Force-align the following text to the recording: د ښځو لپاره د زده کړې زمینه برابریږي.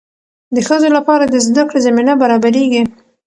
د 0.55 0.57
ښځو 0.67 0.89
لپاره 0.97 1.23
د 1.27 1.35
زده 1.45 1.63
کړې 1.69 1.79
زمینه 1.87 2.13
برابریږي. 2.21 2.83